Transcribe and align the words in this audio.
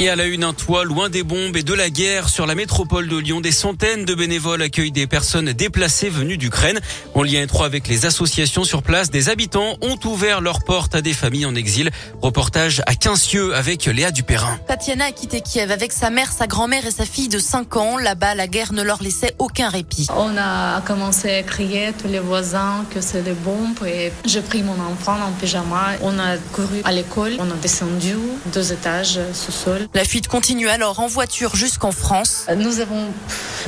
Et 0.00 0.08
à 0.08 0.16
la 0.16 0.24
une, 0.24 0.42
un 0.42 0.52
toit 0.52 0.82
loin 0.82 1.08
des 1.08 1.22
bombes 1.22 1.56
et 1.56 1.62
de 1.62 1.72
la 1.72 1.88
guerre 1.88 2.28
sur 2.28 2.46
la 2.46 2.56
métropole 2.56 3.08
de 3.08 3.16
Lyon. 3.16 3.40
Des 3.40 3.52
centaines 3.52 4.04
de 4.04 4.14
bénévoles 4.16 4.60
accueillent 4.60 4.90
des 4.90 5.06
personnes 5.06 5.52
déplacées 5.52 6.08
venues 6.08 6.36
d'Ukraine. 6.36 6.80
En 7.14 7.22
lien 7.22 7.42
étroit 7.42 7.66
avec 7.66 7.86
les 7.86 8.04
associations 8.04 8.64
sur 8.64 8.82
place, 8.82 9.10
des 9.10 9.28
habitants 9.28 9.76
ont 9.82 9.96
ouvert 10.04 10.40
leurs 10.40 10.64
portes 10.64 10.96
à 10.96 11.00
des 11.00 11.12
familles 11.12 11.46
en 11.46 11.54
exil. 11.54 11.92
Reportage 12.20 12.82
à 12.86 12.96
Quincieux 12.96 13.54
avec 13.54 13.86
Léa 13.86 14.10
Dupérin. 14.10 14.58
Tatiana 14.66 15.04
a 15.06 15.12
quitté 15.12 15.40
Kiev 15.40 15.70
avec 15.70 15.92
sa 15.92 16.10
mère, 16.10 16.32
sa 16.32 16.48
grand-mère 16.48 16.84
et 16.84 16.90
sa 16.90 17.06
fille 17.06 17.28
de 17.28 17.38
5 17.38 17.76
ans. 17.76 17.96
Là-bas, 17.96 18.34
la 18.34 18.48
guerre 18.48 18.72
ne 18.72 18.82
leur 18.82 19.00
laissait 19.00 19.36
aucun 19.38 19.68
répit. 19.68 20.08
On 20.16 20.36
a 20.36 20.80
commencé 20.80 21.36
à 21.36 21.42
crier 21.44 21.92
tous 21.96 22.08
les 22.08 22.18
voisins 22.18 22.84
que 22.92 23.00
c'est 23.00 23.22
des 23.22 23.32
bombes 23.32 23.86
et 23.86 24.10
j'ai 24.26 24.42
pris 24.42 24.64
mon 24.64 24.72
enfant 24.72 25.16
en 25.24 25.30
pyjama. 25.40 25.92
On 26.02 26.18
a 26.18 26.36
couru 26.52 26.80
à 26.82 26.90
l'école, 26.90 27.34
on 27.38 27.48
a 27.48 27.54
descendu 27.62 28.16
deux 28.52 28.72
étages 28.72 29.20
sous-sol. 29.32 29.83
La 29.92 30.04
fuite 30.04 30.28
continue 30.28 30.68
alors 30.68 31.00
en 31.00 31.06
voiture 31.06 31.56
jusqu'en 31.56 31.92
France. 31.92 32.46
Nous 32.56 32.80
avons 32.80 33.12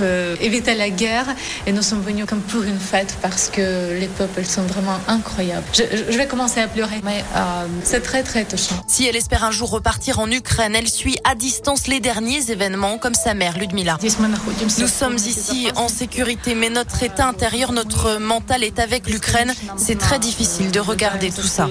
euh, 0.00 0.36
évité 0.40 0.74
la 0.74 0.90
guerre 0.90 1.26
et 1.66 1.72
nous 1.72 1.82
sommes 1.82 2.02
venus 2.02 2.26
comme 2.26 2.40
pour 2.40 2.62
une 2.62 2.78
fête 2.78 3.16
parce 3.22 3.48
que 3.48 3.98
les 3.98 4.08
peuples 4.08 4.44
sont 4.44 4.62
vraiment 4.62 4.98
incroyables. 5.08 5.66
Je, 5.72 5.82
je 6.10 6.16
vais 6.16 6.26
commencer 6.26 6.60
à 6.60 6.68
pleurer, 6.68 7.00
mais 7.04 7.24
euh, 7.34 7.66
c'est 7.82 8.00
très 8.00 8.22
très 8.22 8.44
touchant. 8.44 8.76
Si 8.86 9.06
elle 9.06 9.16
espère 9.16 9.44
un 9.44 9.50
jour 9.50 9.70
repartir 9.70 10.18
en 10.18 10.30
Ukraine, 10.30 10.74
elle 10.74 10.88
suit 10.88 11.16
à 11.24 11.34
distance 11.34 11.86
les 11.86 12.00
derniers 12.00 12.50
événements 12.50 12.98
comme 12.98 13.14
sa 13.14 13.34
mère 13.34 13.58
Ludmila. 13.58 13.98
Nous 14.78 14.88
sommes 14.88 15.16
ici 15.16 15.68
en 15.76 15.88
sécurité, 15.88 16.54
mais 16.54 16.70
notre 16.70 17.02
état 17.02 17.26
intérieur, 17.26 17.72
notre 17.72 18.18
mental 18.18 18.62
est 18.64 18.78
avec 18.78 19.08
l'Ukraine. 19.08 19.52
C'est 19.76 19.98
très 19.98 20.18
difficile 20.18 20.70
de 20.70 20.80
regarder 20.80 21.30
tout 21.30 21.46
ça. 21.46 21.68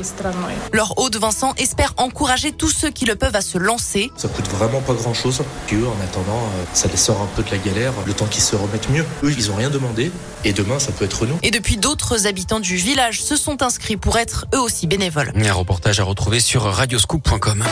Leur 0.74 0.98
hôte 0.98 1.16
Vincent 1.18 1.54
espère 1.58 1.94
encourager 1.98 2.52
tous 2.52 2.70
ceux 2.70 2.90
qui 2.90 3.05
le 3.05 3.16
peuvent 3.16 3.36
à 3.36 3.42
se 3.42 3.58
lancer. 3.58 4.12
Ça 4.16 4.28
coûte 4.28 4.48
vraiment 4.48 4.82
pas 4.82 4.94
grand 4.94 5.14
chose. 5.14 5.42
Puis 5.68 5.78
eux, 5.78 5.88
en 5.88 6.04
attendant, 6.04 6.38
euh, 6.38 6.64
ça 6.74 6.88
les 6.88 6.98
sort 6.98 7.21
un 7.21 7.30
peu 7.36 7.44
de 7.44 7.52
la 7.52 7.58
galère, 7.58 7.94
le 8.05 8.14
temps 8.16 8.26
qu'ils 8.26 8.44
se 8.44 8.55
remettent 8.55 8.90
mieux. 8.90 9.05
Eux, 9.24 9.34
ils 9.38 9.52
ont 9.52 9.55
rien 9.55 9.70
demandé. 9.70 10.12
Et 10.44 10.54
demain, 10.54 10.80
ça 10.80 10.91
peut 10.91 11.05
être 11.05 11.26
nous. 11.26 11.38
Et 11.44 11.52
depuis, 11.52 11.77
d'autres 11.77 12.27
habitants 12.27 12.60
du 12.60 12.76
village 12.76 13.21
se 13.21 13.35
sont 13.35 13.62
inscrits 13.62 13.98
pour 13.98 14.18
être 14.18 14.46
eux 14.54 14.60
aussi 14.60 14.88
bénévoles. 14.88 15.32
Un 15.35 15.54
reportage 15.54 15.99
à 15.99 16.04
retrouver 16.04 16.40
sur 16.40 16.63
radioscoop.com. 16.63 17.63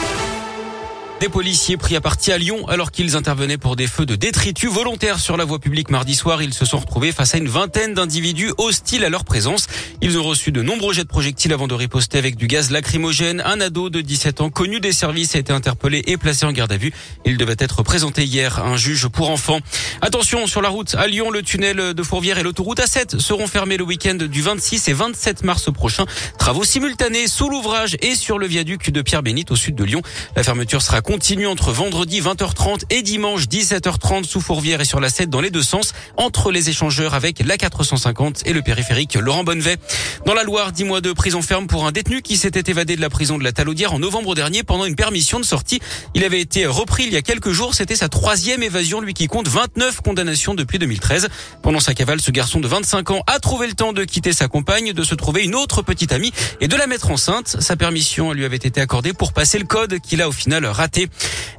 Des 1.23 1.29
policiers 1.29 1.77
pris 1.77 1.95
à 1.95 2.02
partie 2.02 2.33
à 2.33 2.38
Lyon 2.38 2.67
alors 2.67 2.91
qu'ils 2.91 3.16
intervenaient 3.16 3.57
pour 3.57 3.77
des 3.77 3.88
feux 3.88 4.05
de 4.05 4.17
détritus 4.17 4.69
volontaires 4.69 5.19
sur 5.19 5.38
la 5.38 5.45
voie 5.45 5.57
publique 5.57 5.89
mardi 5.89 6.15
soir. 6.15 6.41
Ils 6.41 6.53
se 6.53 6.65
sont 6.65 6.80
retrouvés 6.80 7.13
face 7.13 7.33
à 7.33 7.38
une 7.38 7.47
vingtaine 7.47 7.93
d'individus 7.93 8.52
hostiles 8.57 9.05
à 9.05 9.09
leur 9.09 9.23
présence. 9.23 9.67
Ils 10.02 10.17
ont 10.17 10.23
reçu 10.23 10.52
de 10.52 10.61
nombreux 10.61 10.93
jets 10.93 11.03
de 11.03 11.07
projectiles 11.07 11.53
avant 11.53 11.69
de 11.69 11.75
riposter 11.75 12.17
avec 12.17 12.35
du 12.35 12.47
gaz 12.47 12.71
lacrymogène. 12.71 13.41
Un 13.45 13.61
ado 13.61 13.89
de 13.89 14.02
17 14.02 14.41
ans 14.41 14.49
connu 14.49 14.81
des 14.81 14.91
services 14.91 15.33
a 15.38 15.39
été 15.39 15.53
interpellé 15.53 16.03
et 16.07 16.17
placé 16.17 16.45
en 16.45 16.52
garde 16.52 16.73
à 16.73 16.77
vue. 16.77 16.91
Il 17.23 17.37
devait 17.37 17.55
être 17.58 17.83
présenté 17.83 18.25
hier 18.25 18.59
à 18.59 18.63
un 18.63 18.75
juge 18.75 19.08
pour 19.08 19.30
enfants. 19.30 19.61
Attention 20.02 20.45
sur 20.45 20.61
la 20.61 20.67
route 20.67 20.93
à 20.95 21.08
Lyon, 21.08 21.31
le 21.31 21.41
tunnel 21.41 21.93
de 21.93 22.03
Fourvière 22.03 22.37
et 22.37 22.43
l'autoroute 22.43 22.80
A7 22.80 23.19
seront 23.19 23.47
fermés 23.47 23.77
le 23.77 23.85
week-end 23.85 24.15
du 24.15 24.41
26 24.41 24.89
et 24.89 24.93
27 24.93 25.45
mars 25.45 25.71
prochain. 25.71 26.05
Travaux 26.37 26.65
simultanés 26.65 27.30
sous 27.30 27.47
l'ouvrage 27.47 27.95
et 28.02 28.15
sur 28.15 28.39
le 28.39 28.45
viaduc 28.45 28.91
de 28.91 29.02
Pierre-Bénite 29.02 29.52
au 29.52 29.55
sud 29.55 29.75
de 29.75 29.85
Lyon. 29.85 30.02
La 30.35 30.43
fermeture 30.43 30.81
sera 30.81 30.99
continue 31.14 31.45
entre 31.45 31.72
vendredi 31.72 32.22
20h30 32.22 32.86
et 32.89 33.03
dimanche 33.03 33.44
17h30 33.44 34.23
sous 34.23 34.42
Fourvière 34.42 34.81
et 34.81 34.86
sur 34.86 35.00
la 35.00 35.09
7 35.09 35.30
dans 35.30 35.42
les 35.42 35.52
deux 35.52 35.61
sens 35.61 35.94
entre 36.17 36.50
les 36.50 36.72
échangeurs 36.72 37.14
avec 37.14 37.45
la 37.45 37.55
450 37.55 38.47
et 38.47 38.52
le 38.52 38.64
périphérique 38.64 39.14
Laurent 39.14 39.44
Bonnevet. 39.44 39.78
Dans 40.25 40.33
la 40.33 40.42
Loire, 40.42 40.72
10 40.72 40.86
mois 40.86 41.02
de 41.02 41.14
prison 41.14 41.44
ferme 41.44 41.67
pour 41.67 41.86
un 41.86 41.92
détenu 41.92 42.23
qui 42.23 42.36
s'était 42.36 42.72
évadé 42.72 42.95
de 42.95 43.02
la 43.02 43.11
prison 43.11 43.38
de 43.38 43.44
la 43.44 43.52
Talaudière 43.52 43.94
en 43.94 44.00
novembre 44.00 44.33
dernier 44.33 44.64
pendant 44.64 44.86
une 44.86 44.95
permission 44.95 45.39
de 45.39 45.45
sortie. 45.45 45.81
Il 46.16 46.23
avait 46.23 46.42
été 46.42 46.66
repris 46.66 47.03
il 47.03 47.14
y 47.14 47.16
a 47.16 47.22
quelques 47.22 47.52
jours. 47.52 47.75
C'était 47.75 47.95
sa 47.95 48.09
troisième 48.09 48.64
évasion, 48.64 49.00
lui 49.00 49.14
qui 49.14 49.27
compte 49.27 49.48
29 49.48 50.02
condamnations 50.02 50.55
depuis 50.55 50.80
2013. 50.80 51.27
Pendant 51.61 51.80
sa 51.80 51.94
cavale, 51.94 52.22
ce 52.22 52.31
garçon 52.31 52.60
de 52.60 52.67
25 52.67 53.11
ans 53.11 53.21
a 53.27 53.37
trouvé 53.37 53.67
le 53.67 53.73
temps 53.73 53.93
de 53.93 54.04
quitter 54.04 54.33
sa 54.33 54.48
compagne, 54.48 54.93
de 54.93 55.04
se 55.04 55.14
trouver 55.14 55.43
une 55.43 55.54
autre 55.54 55.83
petite 55.83 56.11
amie 56.11 56.33
et 56.60 56.67
de 56.67 56.76
la 56.76 56.87
mettre 56.87 57.11
enceinte. 57.11 57.58
Sa 57.60 57.76
permission 57.76 58.32
lui 58.33 58.45
avait 58.45 58.55
été 58.55 58.82
accordée 58.82 59.14
pour 59.14 59.32
passer 59.32 59.60
le 59.60 59.66
code 59.66 59.99
qu'il 59.99 60.20
a 60.20 60.27
au 60.27 60.32
final 60.32 60.66
raté. 60.66 61.02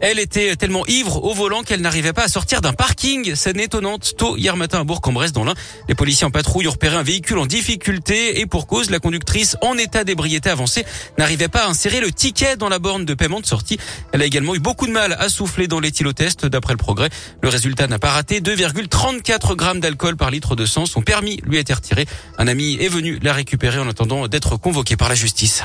Elle 0.01 0.19
était 0.19 0.57
tellement 0.57 0.87
ivre 0.87 1.25
au 1.25 1.35
volant 1.35 1.63
qu'elle 1.63 1.81
n'arrivait 1.81 2.13
pas 2.13 2.25
à 2.25 2.29
sortir 2.29 2.61
d'un 2.61 2.73
parking. 2.73 3.35
Scène 3.35 3.61
étonnante. 3.61 4.15
Tôt 4.17 4.37
hier 4.37 4.57
matin 4.57 4.81
à 4.81 4.85
Bourg-en-Bresse 4.85 5.33
dans 5.33 5.45
l'Ain, 5.45 5.55
les 5.89 5.95
policiers 5.95 6.27
en 6.27 6.31
patrouille 6.31 6.69
ont 6.69 6.73
repéré 6.73 6.97
un 6.97 7.03
véhicule 7.03 7.39
en 7.39 7.47
difficulté 7.47 8.41
et 8.41 8.47
pour 8.47 8.67
cause, 8.67 8.91
la 8.91 8.99
conductrice 8.99 9.57
en 9.63 9.77
état 9.79 10.05
d'ébriété 10.05 10.51
avancée 10.51 10.85
n'arrivait 11.19 11.49
pas 11.49 11.65
à 11.65 11.69
insérer 11.69 12.01
le 12.01 12.13
ticket 12.13 12.57
dans 12.57 12.69
la 12.69 12.79
borne 12.79 13.05
de 13.05 13.15
paiement 13.15 13.41
de 13.41 13.47
sortie. 13.47 13.79
Elle 14.13 14.23
a 14.23 14.25
également 14.27 14.55
eu 14.55 14.61
beaucoup 14.61 14.87
de 14.87 14.93
mal 14.93 15.17
à 15.19 15.29
souffler 15.29 15.69
dans 15.69 15.81
l'éthylotest 15.81 16.47
d'après 16.47 16.73
le 16.73 16.79
progrès. 16.79 17.09
Le 17.43 17.49
résultat 17.49 17.87
n'a 17.87 17.99
pas 17.99 18.11
raté. 18.11 18.41
2,34 18.41 19.55
grammes 19.57 19.81
d'alcool 19.81 20.17
par 20.17 20.31
litre 20.31 20.57
de 20.57 20.67
sang. 20.67 20.87
Son 20.87 21.03
permis 21.03 21.41
lui 21.45 21.57
a 21.57 21.61
été 21.61 21.73
retiré. 21.73 22.07
Un 22.39 22.47
ami 22.47 22.77
est 22.81 22.89
venu 22.89 23.19
la 23.23 23.33
récupérer 23.33 23.79
en 23.79 23.89
attendant 23.89 24.29
d'être 24.29 24.57
convoqué 24.57 24.97
par 24.97 25.09
la 25.09 25.15
justice. 25.15 25.65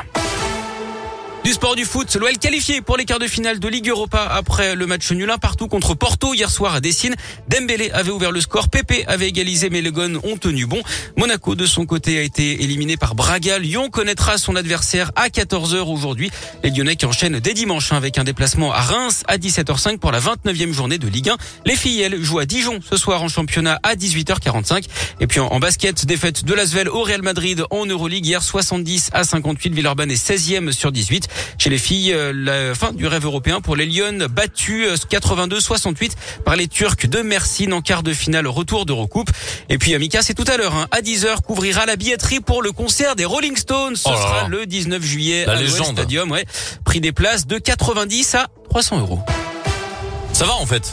Du 1.49 1.55
sport 1.55 1.75
du 1.75 1.83
foot, 1.83 2.15
l'OL 2.15 2.37
qualifié 2.37 2.79
pour 2.81 2.95
les 2.95 3.05
quarts 3.05 3.17
de 3.17 3.25
finale 3.25 3.59
de 3.59 3.67
Ligue 3.67 3.89
Europa 3.89 4.21
après 4.21 4.75
le 4.75 4.85
match 4.85 5.11
nul 5.11 5.31
un 5.31 5.39
partout 5.39 5.67
contre 5.67 5.95
Porto 5.95 6.35
hier 6.35 6.51
soir 6.51 6.75
à 6.75 6.79
Dessine. 6.79 7.15
Dembélé 7.47 7.89
avait 7.89 8.11
ouvert 8.11 8.31
le 8.31 8.39
score, 8.39 8.69
Pepe 8.69 9.03
avait 9.07 9.29
égalisé 9.29 9.71
mais 9.71 9.81
les 9.81 9.91
Gones 9.91 10.19
ont 10.23 10.37
tenu 10.37 10.67
bon. 10.67 10.79
Monaco 11.17 11.55
de 11.55 11.65
son 11.65 11.87
côté 11.87 12.19
a 12.19 12.21
été 12.21 12.63
éliminé 12.63 12.97
par 12.97 13.15
Braga. 13.15 13.57
Lyon 13.57 13.89
connaîtra 13.89 14.37
son 14.37 14.55
adversaire 14.55 15.11
à 15.15 15.29
14h 15.29 15.91
aujourd'hui. 15.91 16.29
Les 16.63 16.69
Lyonnais 16.69 16.95
qui 16.95 17.07
enchaînent 17.07 17.39
dès 17.39 17.55
dimanche 17.55 17.93
avec 17.93 18.19
un 18.19 18.23
déplacement 18.23 18.71
à 18.71 18.81
Reims 18.81 19.23
à 19.27 19.39
17h05 19.39 19.97
pour 19.97 20.11
la 20.11 20.19
29e 20.19 20.71
journée 20.71 20.99
de 20.99 21.07
Ligue 21.07 21.29
1. 21.29 21.37
Les 21.65 21.75
filles, 21.75 22.15
jouent 22.21 22.37
à 22.37 22.45
Dijon 22.45 22.79
ce 22.87 22.95
soir 22.95 23.23
en 23.23 23.27
championnat 23.27 23.79
à 23.81 23.95
18h45. 23.95 24.85
Et 25.19 25.25
puis 25.25 25.39
en, 25.39 25.59
basket, 25.59 26.05
défaite 26.05 26.45
de 26.45 26.53
l'Asvel 26.53 26.89
au 26.89 27.01
Real 27.01 27.23
Madrid 27.23 27.63
en 27.71 27.87
Euroleague 27.87 28.27
hier 28.27 28.43
70 28.43 29.09
à 29.13 29.23
58. 29.23 29.73
Villeurbanne 29.73 30.11
est 30.11 30.29
16e 30.29 30.71
sur 30.73 30.91
18. 30.91 31.27
Chez 31.57 31.69
les 31.69 31.77
filles, 31.77 32.13
euh, 32.13 32.31
la 32.33 32.75
fin 32.75 32.91
du 32.91 33.07
rêve 33.07 33.25
européen 33.25 33.61
pour 33.61 33.75
les 33.75 33.85
Lyon 33.85 34.27
battues 34.29 34.87
82-68 35.09 36.11
par 36.45 36.55
les 36.55 36.67
Turcs 36.67 37.07
de 37.07 37.21
Mersin 37.21 37.71
en 37.71 37.81
quart 37.81 38.03
de 38.03 38.13
finale 38.13 38.47
retour 38.47 38.85
d'Eurocoupe. 38.85 39.29
Et 39.69 39.77
puis 39.77 39.93
Amika, 39.93 40.21
c'est 40.21 40.33
tout 40.33 40.45
à 40.47 40.57
l'heure, 40.57 40.75
hein, 40.75 40.87
à 40.91 41.01
10h, 41.01 41.41
couvrira 41.41 41.85
la 41.85 41.95
billetterie 41.95 42.39
pour 42.39 42.61
le 42.61 42.71
concert 42.71 43.15
des 43.15 43.25
Rolling 43.25 43.55
Stones. 43.55 43.95
Ce 43.95 44.03
Oh 44.05 44.15
sera 44.15 44.47
le 44.47 44.65
19 44.65 45.03
juillet 45.03 45.45
La 45.45 45.53
à. 45.53 45.67
Stadium. 45.67 46.31
Ouais. 46.31 46.45
Prix 46.85 47.01
des 47.01 47.11
places 47.11 47.47
de 47.47 47.57
90 47.57 48.35
à 48.35 48.47
300 48.69 48.99
euros. 48.99 49.19
Ça 50.33 50.45
va 50.45 50.55
en 50.55 50.65
fait. 50.65 50.83